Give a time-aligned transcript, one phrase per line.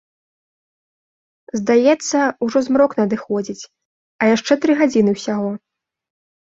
[1.59, 2.17] Здаецца,
[2.47, 3.69] ужо змрок надыходзіць,
[4.21, 5.51] а яшчэ тры гадзіны ўсяго.